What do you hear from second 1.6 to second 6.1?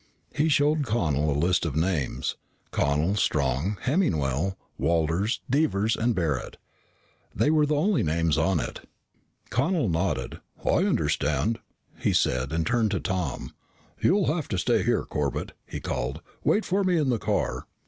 of names: Connel, Strong, Hemmingwell, Walters, Devers,